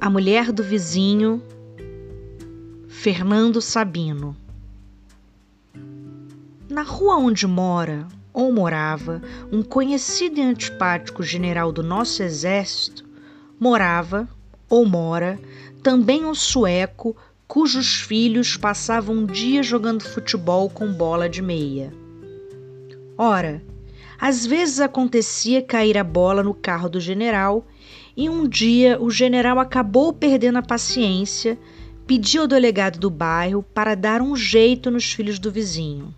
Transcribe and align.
A 0.00 0.08
mulher 0.08 0.50
do 0.50 0.62
vizinho, 0.62 1.42
Fernando 2.88 3.60
Sabino. 3.60 4.34
Na 6.70 6.80
rua 6.80 7.16
onde 7.18 7.46
mora 7.46 8.08
ou 8.32 8.50
morava 8.50 9.20
um 9.52 9.62
conhecido 9.62 10.38
e 10.38 10.42
antipático 10.42 11.22
general 11.22 11.70
do 11.70 11.82
nosso 11.82 12.22
exército, 12.22 13.04
morava 13.60 14.26
ou 14.70 14.86
mora 14.86 15.38
também 15.82 16.24
um 16.24 16.34
sueco 16.34 17.14
cujos 17.46 17.96
filhos 17.96 18.56
passavam 18.56 19.16
um 19.16 19.26
dia 19.26 19.62
jogando 19.62 20.02
futebol 20.02 20.70
com 20.70 20.90
bola 20.90 21.28
de 21.28 21.42
meia. 21.42 21.92
Ora, 23.18 23.62
às 24.20 24.44
vezes 24.44 24.80
acontecia 24.80 25.62
cair 25.62 25.96
a 25.96 26.04
bola 26.04 26.42
no 26.42 26.52
carro 26.52 26.90
do 26.90 27.00
general 27.00 27.66
e 28.14 28.28
um 28.28 28.46
dia 28.46 29.00
o 29.00 29.10
general 29.10 29.58
acabou 29.58 30.12
perdendo 30.12 30.58
a 30.58 30.62
paciência, 30.62 31.58
pediu 32.06 32.42
ao 32.42 32.48
delegado 32.48 32.98
do 32.98 33.08
bairro 33.08 33.62
para 33.62 33.94
dar 33.94 34.20
um 34.20 34.36
jeito 34.36 34.90
nos 34.90 35.10
filhos 35.10 35.38
do 35.38 35.50
vizinho. 35.50 36.14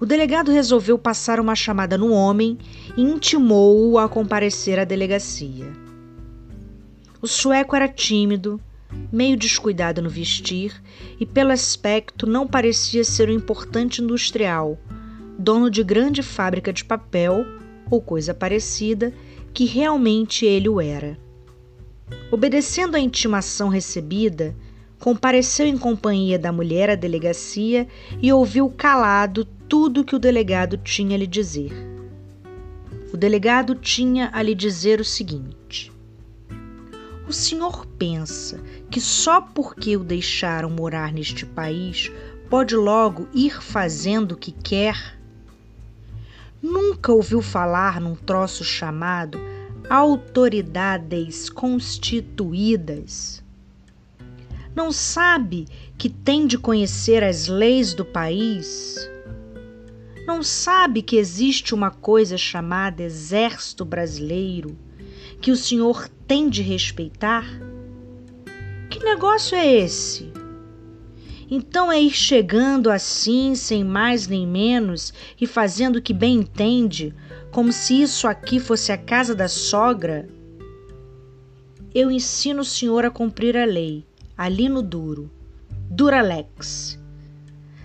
O 0.00 0.06
delegado 0.06 0.50
resolveu 0.50 0.98
passar 0.98 1.38
uma 1.38 1.54
chamada 1.54 1.96
no 1.96 2.12
homem 2.12 2.58
e 2.96 3.02
intimou-o 3.02 3.98
a 3.98 4.08
comparecer 4.08 4.78
à 4.80 4.84
delegacia. 4.84 5.66
O 7.20 7.26
sueco 7.26 7.76
era 7.76 7.88
tímido, 7.88 8.60
meio 9.12 9.36
descuidado 9.36 10.00
no 10.00 10.08
vestir 10.08 10.72
e, 11.20 11.26
pelo 11.26 11.50
aspecto, 11.50 12.26
não 12.26 12.46
parecia 12.46 13.04
ser 13.04 13.28
um 13.28 13.32
importante 13.32 14.02
industrial, 14.02 14.78
dono 15.38 15.70
de 15.70 15.84
grande 15.84 16.22
fábrica 16.22 16.72
de 16.72 16.84
papel 16.84 17.46
ou 17.88 18.02
coisa 18.02 18.34
parecida 18.34 19.14
que 19.54 19.64
realmente 19.64 20.44
ele 20.44 20.68
o 20.68 20.80
era. 20.80 21.16
Obedecendo 22.30 22.96
à 22.96 23.00
intimação 23.00 23.68
recebida, 23.68 24.56
compareceu 24.98 25.66
em 25.66 25.78
companhia 25.78 26.38
da 26.38 26.50
mulher 26.50 26.90
à 26.90 26.94
delegacia 26.94 27.86
e 28.20 28.32
ouviu 28.32 28.68
calado 28.68 29.44
tudo 29.68 30.04
que 30.04 30.16
o 30.16 30.18
delegado 30.18 30.76
tinha 30.78 31.14
a 31.14 31.18
lhe 31.18 31.26
dizer. 31.26 31.72
O 33.12 33.16
delegado 33.16 33.74
tinha 33.74 34.30
a 34.32 34.42
lhe 34.42 34.54
dizer 34.54 35.00
o 35.00 35.04
seguinte: 35.04 35.92
O 37.28 37.32
senhor 37.32 37.86
pensa 37.86 38.60
que 38.90 39.00
só 39.00 39.40
porque 39.40 39.96
o 39.96 40.04
deixaram 40.04 40.68
morar 40.68 41.12
neste 41.12 41.46
país 41.46 42.10
pode 42.50 42.74
logo 42.74 43.28
ir 43.32 43.62
fazendo 43.62 44.32
o 44.32 44.36
que 44.36 44.52
quer? 44.52 45.17
Nunca 46.60 47.12
ouviu 47.12 47.40
falar 47.40 48.00
num 48.00 48.16
troço 48.16 48.64
chamado 48.64 49.38
autoridades 49.88 51.48
constituídas? 51.48 53.44
Não 54.74 54.90
sabe 54.90 55.66
que 55.96 56.08
tem 56.08 56.46
de 56.46 56.58
conhecer 56.58 57.22
as 57.22 57.46
leis 57.46 57.94
do 57.94 58.04
país? 58.04 59.08
Não 60.26 60.42
sabe 60.42 61.00
que 61.00 61.16
existe 61.16 61.74
uma 61.74 61.90
coisa 61.90 62.36
chamada 62.36 63.02
Exército 63.02 63.84
Brasileiro 63.84 64.76
que 65.40 65.50
o 65.52 65.56
senhor 65.56 66.08
tem 66.26 66.48
de 66.48 66.60
respeitar? 66.60 67.46
Que 68.90 68.98
negócio 68.98 69.56
é 69.56 69.66
esse? 69.66 70.32
Então 71.50 71.90
é 71.90 71.98
ir 71.98 72.10
chegando 72.10 72.90
assim, 72.90 73.54
sem 73.54 73.82
mais 73.82 74.28
nem 74.28 74.46
menos, 74.46 75.14
e 75.40 75.46
fazendo 75.46 75.96
o 75.96 76.02
que 76.02 76.12
bem 76.12 76.40
entende, 76.40 77.14
como 77.50 77.72
se 77.72 78.02
isso 78.02 78.28
aqui 78.28 78.60
fosse 78.60 78.92
a 78.92 78.98
casa 78.98 79.34
da 79.34 79.48
sogra? 79.48 80.28
Eu 81.94 82.10
ensino 82.10 82.60
o 82.60 82.64
senhor 82.66 83.06
a 83.06 83.10
cumprir 83.10 83.56
a 83.56 83.64
lei, 83.64 84.06
ali 84.36 84.68
no 84.68 84.82
duro. 84.82 85.30
Duralex. 85.90 86.98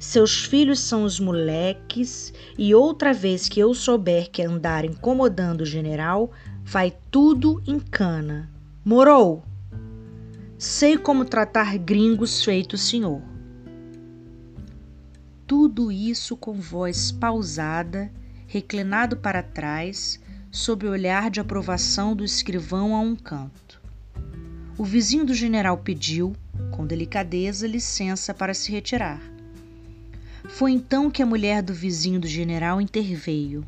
Seus 0.00 0.44
filhos 0.44 0.80
são 0.80 1.04
os 1.04 1.20
moleques, 1.20 2.34
e 2.58 2.74
outra 2.74 3.12
vez 3.12 3.48
que 3.48 3.60
eu 3.60 3.72
souber 3.72 4.30
que 4.32 4.42
andar 4.42 4.84
incomodando 4.84 5.60
o 5.60 5.66
general, 5.66 6.32
vai 6.64 6.92
tudo 7.08 7.62
em 7.68 7.78
cana. 7.78 8.50
Morou? 8.84 9.44
Sei 10.58 10.98
como 10.98 11.24
tratar 11.24 11.78
gringos 11.78 12.44
feito 12.44 12.72
o 12.72 12.78
senhor 12.78 13.33
tudo 15.46 15.92
isso 15.92 16.36
com 16.36 16.54
voz 16.54 17.12
pausada, 17.12 18.10
reclinado 18.46 19.16
para 19.16 19.42
trás, 19.42 20.18
sob 20.50 20.86
o 20.86 20.90
olhar 20.90 21.30
de 21.30 21.40
aprovação 21.40 22.16
do 22.16 22.24
escrivão 22.24 22.94
a 22.94 23.00
um 23.00 23.14
canto. 23.14 23.80
O 24.78 24.84
vizinho 24.84 25.24
do 25.24 25.34
general 25.34 25.78
pediu, 25.78 26.34
com 26.70 26.86
delicadeza, 26.86 27.66
licença 27.66 28.32
para 28.32 28.54
se 28.54 28.72
retirar. 28.72 29.20
Foi 30.48 30.72
então 30.72 31.10
que 31.10 31.22
a 31.22 31.26
mulher 31.26 31.62
do 31.62 31.74
vizinho 31.74 32.20
do 32.20 32.26
general 32.26 32.80
interveio. 32.80 33.64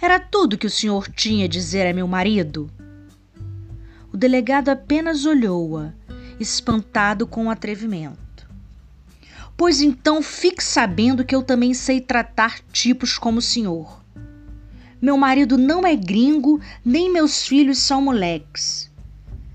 Era 0.00 0.20
tudo 0.20 0.58
que 0.58 0.66
o 0.66 0.70
senhor 0.70 1.08
tinha 1.10 1.46
a 1.46 1.48
dizer 1.48 1.86
a 1.86 1.94
meu 1.94 2.06
marido? 2.06 2.70
O 4.12 4.16
delegado 4.16 4.68
apenas 4.68 5.24
olhou-a, 5.24 5.92
espantado 6.38 7.26
com 7.26 7.46
o 7.46 7.50
atrevimento. 7.50 8.27
Pois 9.58 9.80
então 9.80 10.22
fique 10.22 10.62
sabendo 10.62 11.24
que 11.24 11.34
eu 11.34 11.42
também 11.42 11.74
sei 11.74 12.00
tratar 12.00 12.60
tipos 12.72 13.18
como 13.18 13.38
o 13.40 13.42
senhor. 13.42 14.04
Meu 15.02 15.16
marido 15.16 15.58
não 15.58 15.84
é 15.84 15.96
gringo, 15.96 16.60
nem 16.84 17.12
meus 17.12 17.44
filhos 17.44 17.78
são 17.78 18.00
moleques. 18.00 18.88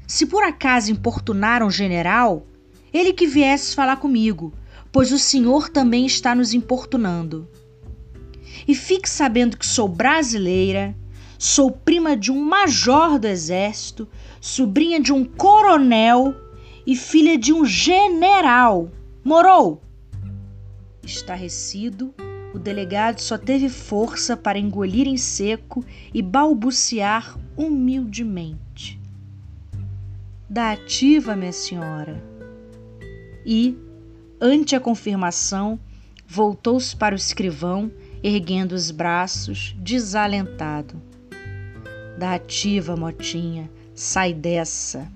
Se 0.05 0.25
por 0.25 0.43
acaso 0.43 0.91
importunaram 0.91 1.67
o 1.67 1.71
general, 1.71 2.45
ele 2.93 3.13
que 3.13 3.25
viesse 3.25 3.73
falar 3.73 3.95
comigo, 3.95 4.53
pois 4.91 5.13
o 5.13 5.17
senhor 5.17 5.69
também 5.69 6.05
está 6.05 6.35
nos 6.35 6.53
importunando. 6.53 7.47
E 8.67 8.75
fique 8.75 9.09
sabendo 9.09 9.55
que 9.55 9.65
sou 9.65 9.87
brasileira, 9.87 10.93
sou 11.39 11.71
prima 11.71 12.17
de 12.17 12.29
um 12.29 12.43
major 12.43 13.17
do 13.17 13.27
exército, 13.27 14.05
sobrinha 14.41 14.99
de 14.99 15.13
um 15.13 15.23
coronel 15.23 16.35
e 16.85 16.93
filha 16.93 17.37
de 17.37 17.53
um 17.53 17.63
general. 17.63 18.91
Morou? 19.23 19.82
Estarrecido, 21.03 22.13
o 22.53 22.59
delegado 22.59 23.19
só 23.19 23.37
teve 23.37 23.67
força 23.67 24.37
para 24.37 24.59
engolir 24.59 25.07
em 25.07 25.17
seco 25.17 25.83
e 26.13 26.21
balbuciar 26.21 27.37
humildemente. 27.57 28.99
Da 30.49 30.71
ativa, 30.71 31.35
minha 31.35 31.51
senhora. 31.51 32.23
E, 33.45 33.75
ante 34.39 34.75
a 34.75 34.79
confirmação, 34.79 35.79
voltou-se 36.27 36.95
para 36.95 37.15
o 37.15 37.17
escrivão, 37.17 37.91
erguendo 38.21 38.73
os 38.73 38.91
braços, 38.91 39.75
desalentado. 39.79 41.01
Da 42.17 42.35
ativa, 42.35 42.95
Motinha, 42.95 43.69
sai 43.95 44.33
dessa. 44.33 45.11